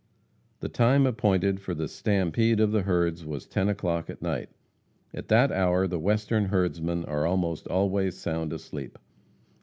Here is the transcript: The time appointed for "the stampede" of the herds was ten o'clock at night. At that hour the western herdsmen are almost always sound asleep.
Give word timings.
The 0.61 0.67
time 0.67 1.05
appointed 1.05 1.59
for 1.59 1.75
"the 1.75 1.87
stampede" 1.87 2.59
of 2.59 2.71
the 2.71 2.81
herds 2.81 3.23
was 3.23 3.45
ten 3.45 3.69
o'clock 3.69 4.09
at 4.09 4.19
night. 4.19 4.49
At 5.13 5.27
that 5.27 5.51
hour 5.51 5.85
the 5.87 5.99
western 5.99 6.45
herdsmen 6.45 7.05
are 7.05 7.27
almost 7.27 7.67
always 7.67 8.17
sound 8.17 8.51
asleep. 8.51 8.97